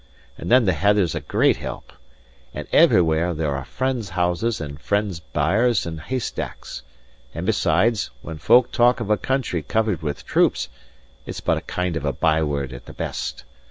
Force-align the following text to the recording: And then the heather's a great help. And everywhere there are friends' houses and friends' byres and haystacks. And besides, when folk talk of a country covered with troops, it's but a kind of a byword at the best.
And 0.35 0.49
then 0.49 0.65
the 0.65 0.73
heather's 0.73 1.13
a 1.13 1.21
great 1.21 1.57
help. 1.57 1.93
And 2.55 2.67
everywhere 2.71 3.35
there 3.35 3.55
are 3.55 3.63
friends' 3.63 4.09
houses 4.17 4.59
and 4.59 4.81
friends' 4.81 5.19
byres 5.19 5.85
and 5.85 6.01
haystacks. 6.01 6.81
And 7.35 7.45
besides, 7.45 8.09
when 8.23 8.39
folk 8.39 8.71
talk 8.71 8.99
of 8.99 9.11
a 9.11 9.17
country 9.17 9.61
covered 9.61 10.01
with 10.01 10.25
troops, 10.25 10.69
it's 11.27 11.39
but 11.39 11.57
a 11.57 11.61
kind 11.61 11.95
of 11.95 12.03
a 12.03 12.13
byword 12.13 12.73
at 12.73 12.87
the 12.87 12.93
best. 12.93 13.43